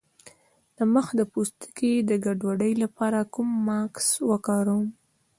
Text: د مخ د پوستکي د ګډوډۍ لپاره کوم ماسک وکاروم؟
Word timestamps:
د 0.77 0.79
مخ 0.93 1.07
د 1.19 1.21
پوستکي 1.31 1.93
د 2.09 2.11
ګډوډۍ 2.25 2.73
لپاره 2.83 3.19
کوم 3.33 3.49
ماسک 3.67 4.05
وکاروم؟ 4.29 4.85